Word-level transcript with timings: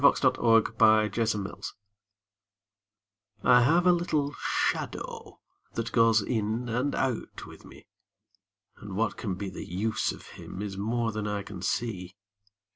[Pg 0.01 0.15
20] 0.31 0.71
MY 0.79 1.11
SHADOW 1.13 1.61
I 3.43 3.61
have 3.61 3.85
a 3.85 3.91
little 3.91 4.33
shadow 4.33 5.39
that 5.75 5.91
goes 5.91 6.23
in 6.23 6.67
and 6.67 6.95
out 6.95 7.45
with 7.45 7.65
me, 7.65 7.85
And 8.77 8.95
what 8.95 9.15
can 9.15 9.35
be 9.35 9.51
the 9.51 9.63
use 9.69 10.11
of 10.11 10.25
him 10.29 10.59
is 10.59 10.75
more 10.75 11.11
than 11.11 11.27
I 11.27 11.43
can 11.43 11.61
see. 11.61 12.15